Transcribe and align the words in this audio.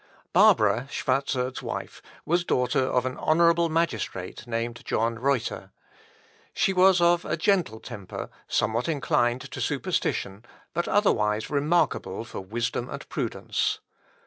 Barbara, 0.33 0.87
Schwarzerd's 0.89 1.61
wife, 1.61 2.01
was 2.25 2.43
daughter 2.43 2.79
of 2.79 3.05
an 3.05 3.19
honourable 3.19 3.69
magistrate 3.69 4.47
named 4.47 4.83
John 4.83 5.19
Reuter. 5.19 5.69
She 6.55 6.73
was 6.73 6.99
of 6.99 7.23
a 7.23 7.37
gentle 7.37 7.79
temper, 7.79 8.31
somewhat 8.47 8.87
inclined 8.89 9.41
to 9.41 9.61
superstition, 9.61 10.43
but 10.73 10.87
otherwise 10.87 11.51
remarkable 11.51 12.25
for 12.25 12.41
wisdom 12.41 12.89
and 12.89 13.07
prudence. 13.09 13.77